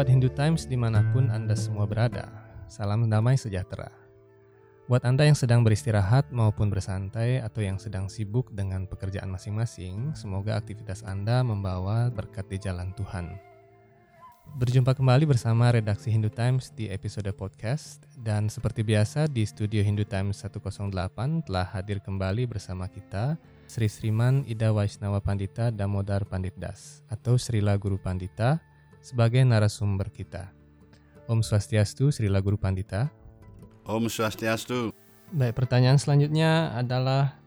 [0.00, 2.32] Sobat Hindu Times di mana pun Anda semua berada,
[2.72, 3.92] salam damai sejahtera.
[4.88, 10.56] Buat Anda yang sedang beristirahat maupun bersantai atau yang sedang sibuk dengan pekerjaan masing-masing, semoga
[10.56, 13.36] aktivitas Anda membawa berkat di jalan Tuhan.
[14.56, 20.08] Berjumpa kembali bersama redaksi Hindu Times di episode podcast dan seperti biasa di studio Hindu
[20.08, 23.36] Times 108 telah hadir kembali bersama kita
[23.68, 28.69] Sri Sriman Ida Waisnawa Pandita Damodar Pandit Das atau Srila Guru Pandita
[29.00, 30.52] sebagai narasumber kita.
[31.26, 33.08] Om Swastiastu, Srila Guru Pandita.
[33.88, 34.92] Om Swastiastu.
[35.30, 37.38] Baik, pertanyaan selanjutnya adalah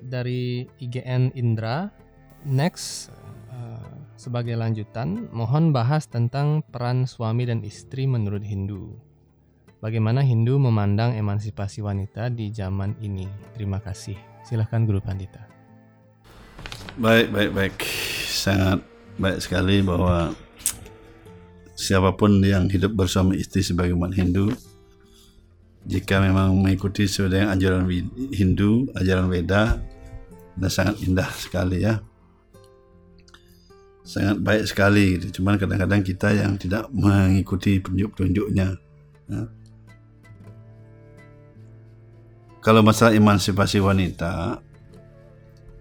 [0.00, 1.92] dari IGN Indra.
[2.42, 3.12] Next,
[3.52, 8.98] uh, sebagai lanjutan, mohon bahas tentang peran suami dan istri menurut Hindu.
[9.82, 13.26] Bagaimana Hindu memandang emansipasi wanita di zaman ini?
[13.54, 14.14] Terima kasih.
[14.46, 15.42] Silahkan Guru Pandita.
[16.98, 17.74] Baik, baik, baik.
[18.30, 18.78] Sangat
[19.18, 20.32] baik sekali bahwa
[21.82, 24.54] siapa pun yang hidup bersama istri sebagai umat Hindu
[25.82, 27.90] jika memang mengikuti sesuai ajaran
[28.30, 29.82] Hindu, ajaran Weda,
[30.54, 31.98] dan sangat indah sekali ya.
[34.06, 35.42] Sangat baik sekali gitu.
[35.42, 38.68] Cuman kadang-kadang kita yang tidak mengikuti penunjuk-penunjuknya.
[39.26, 39.42] Ya.
[42.62, 44.62] Kalau masalah emansipasi wanita,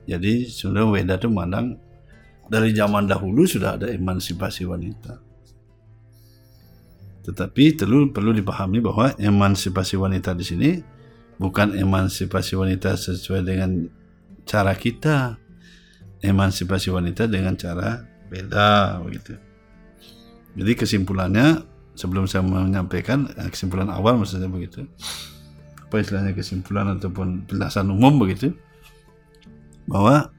[0.10, 1.78] jadi sudah Weda itu memandang
[2.50, 5.31] dari zaman dahulu sudah ada emansipasi wanita.
[7.22, 10.70] Tetapi perlu perlu dipahami bahwa emansipasi wanita di sini
[11.38, 13.86] bukan emansipasi wanita sesuai dengan
[14.46, 15.38] cara kita.
[16.22, 19.34] Emansipasi wanita dengan cara beda begitu.
[20.54, 21.66] Jadi kesimpulannya
[21.98, 24.86] sebelum saya menyampaikan eh, kesimpulan awal maksudnya begitu.
[25.82, 28.54] Apa istilahnya kesimpulan ataupun penjelasan umum begitu
[29.90, 30.32] bahwa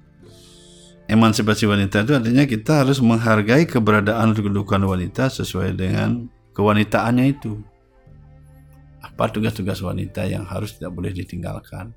[1.11, 7.61] emansipasi wanita itu artinya kita harus menghargai keberadaan kedudukan wanita sesuai dengan kewanitaannya itu.
[9.03, 11.91] Apa tugas-tugas wanita yang harus tidak boleh ditinggalkan?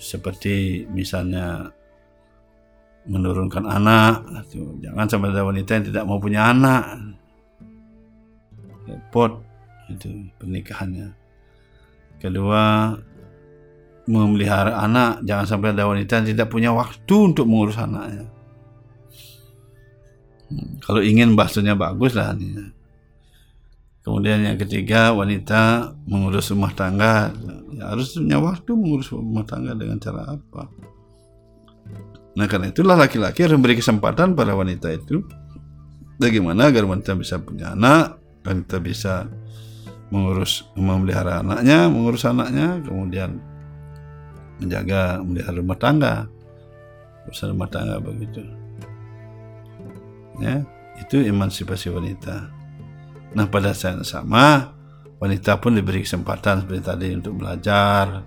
[0.00, 1.70] Seperti misalnya
[3.04, 4.24] menurunkan anak,
[4.80, 6.82] jangan sampai ada wanita yang tidak mau punya anak.
[8.88, 9.44] Repot
[9.92, 11.12] itu pernikahannya.
[12.16, 12.96] Kedua,
[14.08, 18.28] memelihara anak, jangan sampai ada wanita yang tidak punya waktu untuk mengurus anaknya.
[20.84, 22.36] Kalau ingin bahasanya bagus lah.
[24.04, 27.32] Kemudian yang ketiga wanita mengurus rumah tangga
[27.72, 30.68] ya harus punya waktu mengurus rumah tangga dengan cara apa?
[32.36, 35.24] Nah karena itulah laki-laki harus memberi kesempatan pada wanita itu
[36.20, 39.24] bagaimana agar wanita bisa punya anak, wanita bisa
[40.12, 43.40] mengurus memelihara anaknya, mengurus anaknya, kemudian
[44.60, 46.14] menjaga memelihara rumah tangga,
[47.24, 48.63] urusan rumah tangga begitu
[50.38, 50.62] ya
[50.98, 52.50] itu emansipasi wanita.
[53.34, 54.74] Nah pada saat yang sama
[55.18, 58.22] wanita pun diberi kesempatan seperti tadi untuk belajar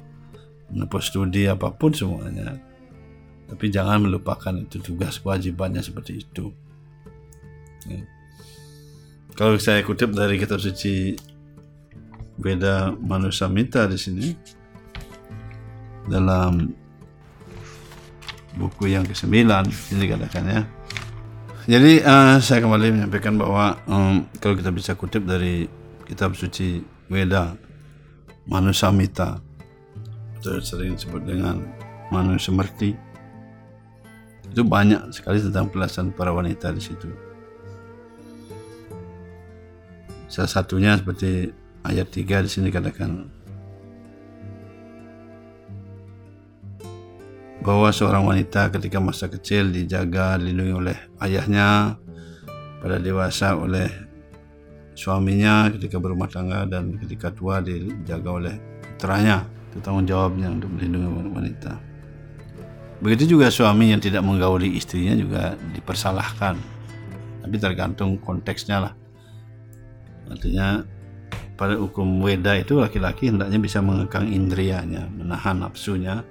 [0.71, 2.59] menempuh studi apa pun semuanya.
[3.47, 6.51] Tapi jangan melupakan itu tugas kewajibannya seperti itu.
[7.87, 8.03] Ya.
[9.31, 11.15] kalau saya kutip dari kitab suci
[12.35, 14.27] beda manusia mita di sini
[16.11, 16.67] dalam
[18.59, 19.31] buku yang ke-9
[19.95, 20.61] ini katakan ya
[21.67, 25.67] jadi uh, saya kembali menyampaikan bahwa um, kalau kita bisa kutip dari
[26.07, 26.79] kitab suci
[27.11, 27.59] Weda
[28.47, 29.43] Manusamita
[30.39, 31.59] atau sering disebut dengan
[32.07, 32.95] manusia merti
[34.47, 37.11] itu banyak sekali tentang penjelasan para wanita di situ.
[40.31, 41.51] Salah satunya seperti
[41.83, 43.27] ayat 3 di sini katakan
[47.67, 51.99] bahwa seorang wanita ketika masa kecil dijaga dilindungi oleh ayahnya
[52.79, 53.91] pada dewasa oleh
[54.95, 58.55] suaminya ketika berumah tangga dan ketika tua dijaga oleh
[58.95, 59.43] putranya.
[59.67, 61.75] Itu tanggung jawabnya untuk melindungi wanita.
[63.03, 66.55] Begitu juga suami yang tidak menggauli istrinya juga dipersalahkan.
[67.43, 68.93] Tapi tergantung konteksnya lah.
[70.31, 70.87] Artinya
[71.59, 76.23] pada hukum weda itu laki-laki hendaknya bisa mengekang indrianya menahan nafsunya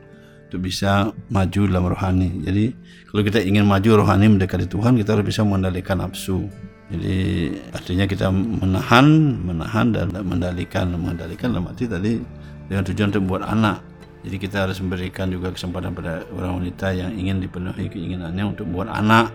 [0.46, 2.31] untuk bisa maju dalam rohani.
[2.46, 2.64] Jadi
[3.10, 6.46] kalau kita ingin maju rohani mendekati Tuhan, kita harus bisa mengendalikan nafsu.
[6.87, 9.06] Jadi artinya kita menahan,
[9.43, 12.22] menahan dan mengendalikan, mengendalikan dalam arti tadi
[12.70, 13.78] dengan tujuan untuk membuat anak.
[14.22, 18.94] Jadi kita harus memberikan juga kesempatan pada orang wanita yang ingin dipenuhi keinginannya untuk membuat
[18.94, 19.34] anak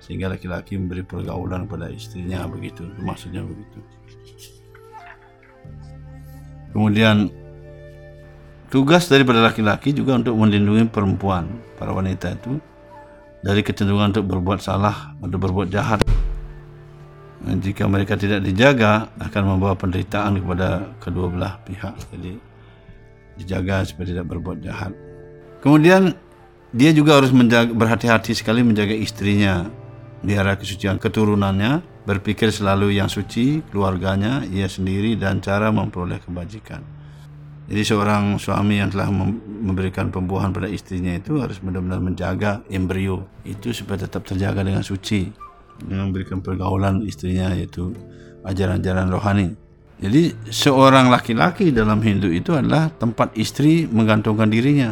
[0.00, 3.78] sehingga laki-laki memberi pergaulan pada istrinya begitu maksudnya begitu
[6.72, 7.28] kemudian
[8.70, 12.62] Tugas daripada laki-laki juga untuk melindungi perempuan, para wanita itu
[13.42, 15.98] dari kecenderungan untuk berbuat salah atau berbuat jahat.
[17.40, 21.98] jika mereka tidak dijaga akan membawa penderitaan kepada kedua belah pihak.
[22.14, 22.38] Jadi
[23.42, 24.94] dijaga supaya tidak berbuat jahat.
[25.64, 26.14] Kemudian
[26.70, 27.34] dia juga harus
[27.74, 29.66] berhati-hati sekali menjaga istrinya,
[30.22, 36.99] biara kesucian keturunannya, berpikir selalu yang suci, keluarganya, ia sendiri dan cara memperoleh kebajikan.
[37.70, 39.06] Jadi seorang suami yang telah
[39.46, 45.30] memberikan pembuahan pada istrinya itu harus benar-benar menjaga embrio itu supaya tetap terjaga dengan suci
[45.78, 47.94] dengan memberikan pergaulan istrinya yaitu
[48.42, 49.48] ajaran-ajaran rohani.
[50.02, 54.90] Jadi seorang laki-laki dalam Hindu itu adalah tempat istri menggantungkan dirinya.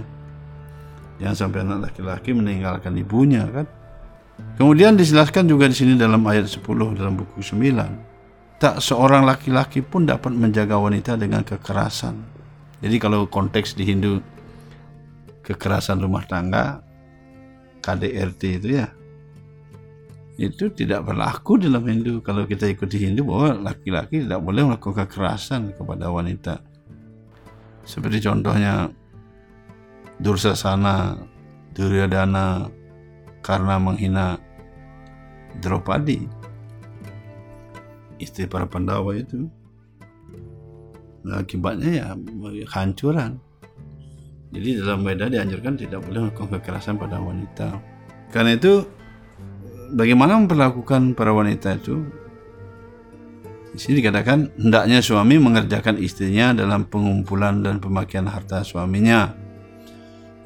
[1.18, 3.66] Jangan sampai anak laki-laki meninggalkan ibunya kan.
[4.54, 6.62] Kemudian dijelaskan juga di sini dalam ayat 10
[6.94, 8.62] dalam buku 9.
[8.62, 12.37] Tak seorang laki-laki pun dapat menjaga wanita dengan kekerasan
[12.78, 14.22] jadi kalau konteks di Hindu
[15.42, 16.84] kekerasan rumah tangga
[17.82, 18.88] KDRT itu ya
[20.38, 22.22] itu tidak berlaku dalam Hindu.
[22.22, 26.62] Kalau kita ikuti Hindu bahwa laki-laki tidak boleh melakukan kekerasan kepada wanita.
[27.82, 28.86] Seperti contohnya
[30.22, 31.18] Dursasana
[31.74, 32.70] Duryodhana
[33.42, 34.38] karena menghina
[35.58, 36.22] Draupadi
[38.22, 39.50] istri para Pandawa itu
[41.34, 42.06] akibatnya ya
[42.68, 43.40] kehancuran.
[44.48, 47.76] Jadi dalam Weda dianjurkan tidak boleh melakukan kekerasan pada wanita.
[48.32, 48.80] Karena itu
[49.92, 52.00] bagaimana memperlakukan para wanita itu?
[53.76, 59.36] Di sini dikatakan hendaknya suami mengerjakan istrinya dalam pengumpulan dan pemakaian harta suaminya.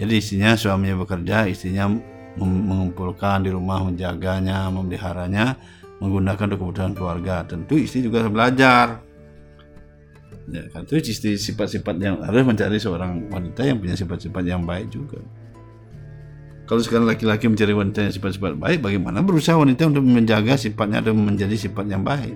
[0.02, 1.86] Jadi istrinya suaminya bekerja, istrinya
[2.42, 5.54] mengumpulkan di rumah, menjaganya, memeliharanya,
[6.02, 7.46] menggunakan untuk kebutuhan keluarga.
[7.46, 9.11] Tentu istri juga belajar
[10.50, 10.98] Ya, kan itu
[11.38, 15.22] sifat-sifat yang harus mencari seorang wanita yang punya sifat-sifat yang baik juga.
[16.66, 21.14] Kalau sekarang laki-laki mencari wanita yang sifat-sifat baik, bagaimana berusaha wanita untuk menjaga sifatnya atau
[21.14, 22.34] menjadi sifat yang baik?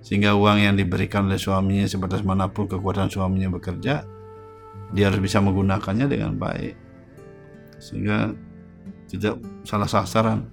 [0.00, 4.04] Sehingga uang yang diberikan oleh suaminya sebatas mana pun kekuatan suaminya bekerja,
[4.92, 6.72] dia harus bisa menggunakannya dengan baik.
[7.80, 8.32] Sehingga
[9.12, 10.48] tidak salah sasaran.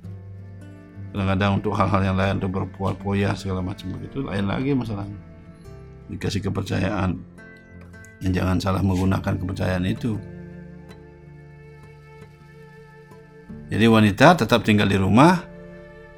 [1.11, 5.30] Kadang-kadang untuk hal-hal yang lain, untuk berpoya-poya segala macam begitu, lain lagi masalahnya
[6.11, 7.17] dikasih kepercayaan.
[8.21, 10.19] Yang jangan salah menggunakan kepercayaan itu.
[13.71, 15.41] Jadi wanita tetap tinggal di rumah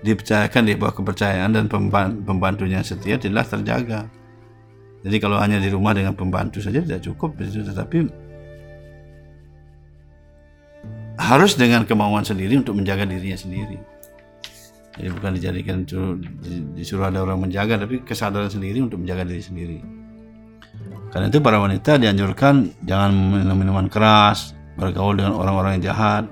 [0.02, 1.70] dipercayakan di bawah kepercayaan dan
[2.26, 4.10] pembantunya setia tidak terjaga.
[5.06, 8.10] Jadi kalau hanya di rumah dengan pembantu saja tidak cukup tetapi
[11.20, 13.93] harus dengan kemauan sendiri untuk menjaga dirinya sendiri
[14.94, 15.78] jadi bukan dijadikan
[16.78, 19.80] disuruh ada orang menjaga, tapi kesadaran sendiri untuk menjaga diri sendiri.
[21.10, 26.26] Karena itu para wanita dianjurkan jangan minum minuman keras, bergaul dengan orang-orang yang jahat.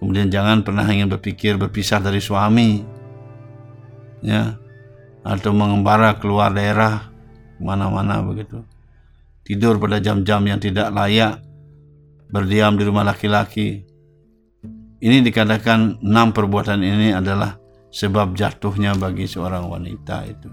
[0.00, 2.84] Kemudian jangan pernah ingin berpikir berpisah dari suami.
[4.20, 4.60] Ya.
[5.24, 7.08] Atau mengembara keluar daerah
[7.56, 8.60] mana-mana begitu.
[9.40, 11.40] Tidur pada jam-jam yang tidak layak.
[12.28, 13.93] Berdiam di rumah laki-laki
[15.04, 17.60] ini dikatakan enam perbuatan ini adalah
[17.92, 20.48] sebab jatuhnya bagi seorang wanita itu.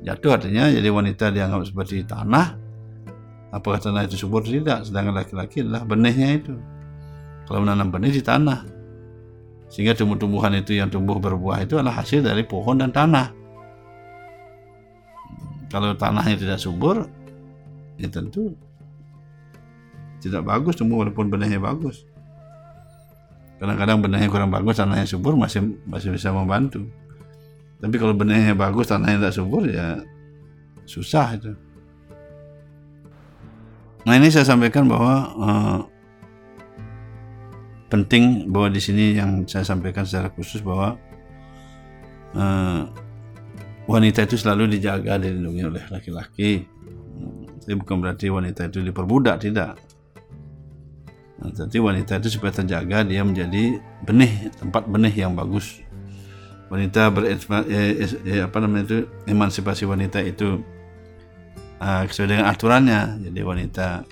[0.00, 2.56] Jatuh artinya jadi wanita dianggap seperti tanah.
[3.52, 4.88] Apakah tanah itu subur tidak?
[4.88, 6.56] Sedangkan laki-laki adalah benihnya itu.
[7.44, 8.64] Kalau menanam benih di tanah.
[9.68, 13.28] Sehingga tumbuh-tumbuhan itu yang tumbuh berbuah itu adalah hasil dari pohon dan tanah.
[15.68, 17.04] Kalau tanahnya tidak subur,
[18.00, 18.56] ya tentu
[20.24, 22.08] tidak bagus tumbuh walaupun benihnya bagus.
[23.58, 26.86] Kadang-kadang benahnya kurang bagus, tanahnya subur masih masih bisa membantu.
[27.78, 30.02] Tapi kalau benahnya bagus, tanahnya tidak subur ya
[30.86, 31.52] susah itu.
[34.06, 35.78] Nah ini saya sampaikan bahwa uh,
[37.90, 40.96] penting bahwa di sini yang saya sampaikan secara khusus bahwa
[42.38, 42.82] uh,
[43.88, 46.62] wanita itu selalu dijaga dilindungi oleh laki-laki.
[47.64, 49.76] Tapi bukan berarti wanita itu diperbudak, tidak.
[51.38, 55.78] Nah, jadi wanita itu supaya terjaga dia menjadi benih tempat benih yang bagus.
[56.68, 57.38] Wanita ber eh,
[58.04, 60.60] eh, apa namanya itu emansipasi wanita itu
[61.78, 63.30] uh, sesuai dengan aturannya.
[63.30, 64.02] Jadi wanita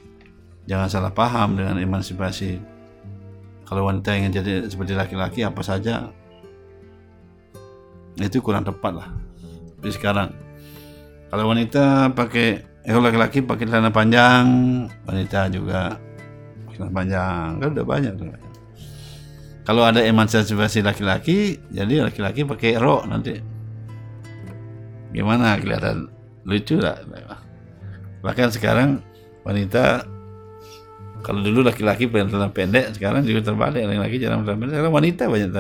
[0.71, 2.63] jangan salah paham dengan emansipasi.
[3.67, 6.15] Kalau wanita ingin jadi seperti laki-laki apa saja
[8.23, 9.09] itu kurang tepat lah.
[9.77, 10.31] Tapi sekarang
[11.29, 14.47] kalau wanita pakai eh, laki-laki pakai celana panjang,
[15.05, 16.06] wanita juga
[16.77, 18.29] Kelas panjang kan udah banyak tuh.
[19.67, 23.35] Kalau ada emansipasi laki-laki, jadi laki-laki pakai rok nanti.
[25.11, 26.07] Gimana kelihatan
[26.47, 27.03] lucu lah.
[28.23, 29.03] Bahkan sekarang
[29.43, 30.07] wanita
[31.27, 34.77] kalau dulu laki-laki pakai celana pendek, sekarang juga terbalik laki-laki jarang celana pendek.
[34.79, 35.51] Sekarang wanita banyak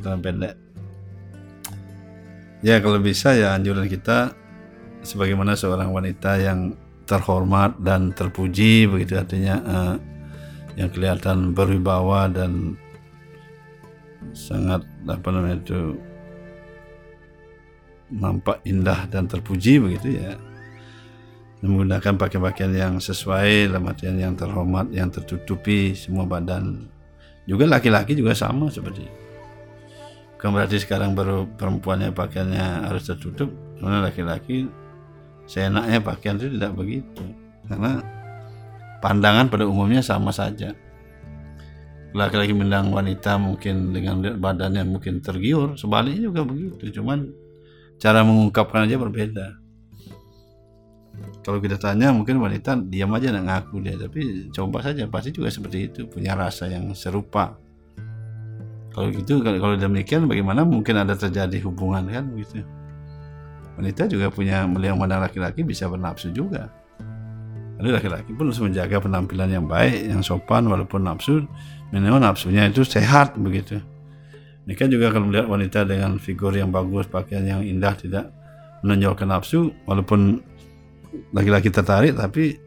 [0.00, 0.54] celana pendek.
[2.60, 4.36] ya kalau bisa ya anjuran kita
[5.00, 6.76] sebagaimana seorang wanita yang
[7.08, 9.94] terhormat dan terpuji begitu artinya uh,
[10.78, 12.76] yang kelihatan berwibawa dan
[14.36, 15.80] sangat apa namanya itu
[18.10, 20.34] nampak indah dan terpuji begitu ya.
[21.60, 26.88] Menggunakan pakaian-pakaian yang sesuai dalam artian yang terhormat yang tertutupi semua badan.
[27.44, 29.18] Juga laki-laki juga sama seperti itu.
[30.40, 34.72] berarti sekarang baru perempuannya pakaiannya harus tertutup karena laki-laki
[35.44, 37.24] seenaknya pakaian itu tidak begitu.
[37.68, 38.00] Karena
[39.00, 40.72] pandangan pada umumnya sama saja.
[42.10, 47.00] Laki-laki mendang wanita mungkin dengan badannya mungkin tergiur sebaliknya juga begitu.
[47.00, 47.30] Cuman
[48.00, 49.46] cara mengungkapkan aja berbeda.
[51.40, 53.94] Kalau kita tanya mungkin wanita diam aja nggak ngaku dia.
[53.96, 57.54] Tapi coba saja pasti juga seperti itu punya rasa yang serupa.
[58.90, 62.66] Kalau gitu kalau demikian bagaimana mungkin ada terjadi hubungan kan begitu
[63.80, 66.68] wanita juga punya melihat mana laki-laki bisa bernafsu juga.
[67.80, 71.48] Jadi laki-laki pun harus menjaga penampilan yang baik, yang sopan walaupun nafsu,
[71.88, 73.80] minimal nafsunya itu sehat begitu.
[74.68, 78.28] Mereka juga kalau melihat wanita dengan figur yang bagus, pakaian yang indah, tidak
[78.84, 80.44] menonjolkan nafsu, walaupun
[81.32, 82.60] laki-laki tertarik, tapi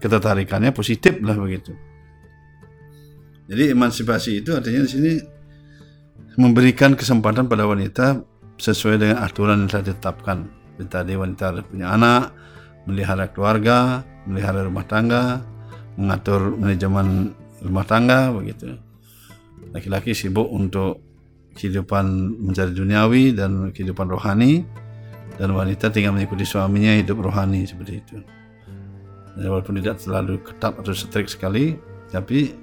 [0.00, 1.76] ketertarikannya positif lah begitu.
[3.52, 5.12] Jadi emansipasi itu artinya di sini
[6.40, 8.24] memberikan kesempatan pada wanita
[8.56, 10.38] sesuai dengan aturan yang telah ditetapkan.
[10.88, 12.32] Tadi wanita punya anak,
[12.88, 15.44] melihara keluarga, melihara rumah tangga,
[16.00, 18.80] mengatur manajemen rumah tangga begitu.
[19.76, 21.04] Laki-laki sibuk untuk
[21.52, 24.64] kehidupan mencari duniawi dan kehidupan rohani
[25.36, 28.16] dan wanita tinggal mengikuti suaminya hidup rohani seperti itu.
[29.36, 31.76] Dan walaupun tidak terlalu ketat atau strik sekali,
[32.08, 32.56] tapi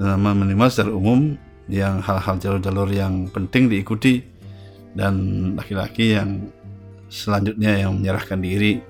[0.00, 1.36] minimal secara umum
[1.68, 4.24] yang hal-hal jalur-jalur yang penting diikuti
[4.96, 5.14] dan
[5.54, 6.50] laki-laki yang
[7.12, 8.80] selanjutnya yang menyerahkan diri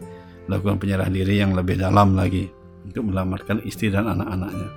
[0.50, 2.50] melakukan penyerahan diri yang lebih dalam lagi
[2.82, 4.68] untuk menyelamatkan istri dan anak-anaknya.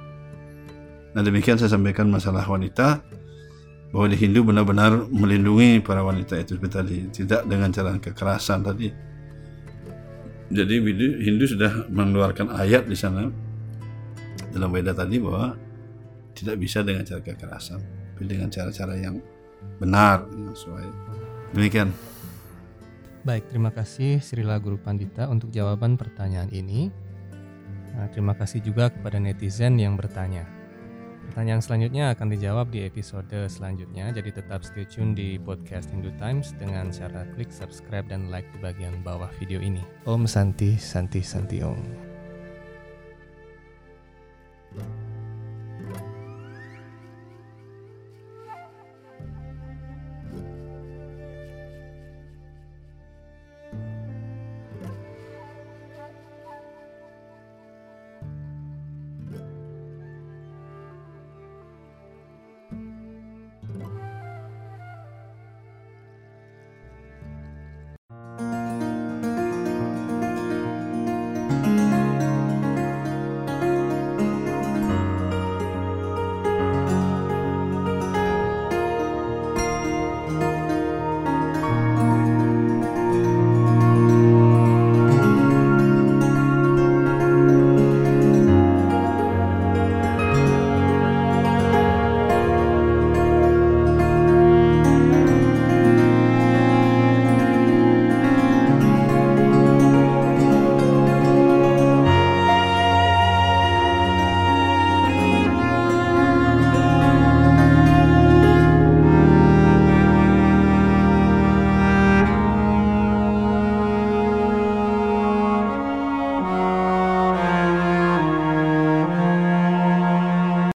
[1.18, 3.02] Nah demikian saya sampaikan masalah wanita
[3.90, 8.90] bahwa di Hindu benar-benar melindungi para wanita itu seperti tadi tidak dengan cara kekerasan tadi.
[10.54, 10.76] Jadi
[11.26, 13.34] Hindu sudah mengeluarkan ayat di sana
[14.54, 15.58] dalam Weda tadi bahwa
[16.38, 17.82] tidak bisa dengan cara kekerasan,
[18.14, 19.18] tapi dengan cara-cara yang
[19.82, 20.86] benar sesuai.
[21.58, 22.13] Demikian.
[23.24, 26.92] Baik, terima kasih Srila Guru Pandita untuk jawaban pertanyaan ini.
[27.96, 30.44] Nah, terima kasih juga kepada netizen yang bertanya.
[31.32, 36.52] Pertanyaan selanjutnya akan dijawab di episode selanjutnya, jadi tetap stay tune di podcast Hindu Times
[36.60, 39.80] dengan cara klik subscribe dan like di bagian bawah video ini.
[40.04, 42.12] Om Santi, Santi, Santi Om.
[44.74, 45.03] thank you